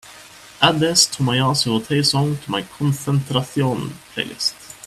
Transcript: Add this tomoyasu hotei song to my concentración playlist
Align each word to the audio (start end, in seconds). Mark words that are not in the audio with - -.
Add 0.63 0.79
this 0.79 1.05
tomoyasu 1.05 1.75
hotei 1.79 2.03
song 2.03 2.35
to 2.39 2.49
my 2.55 2.63
concentración 2.63 3.91
playlist 4.15 4.55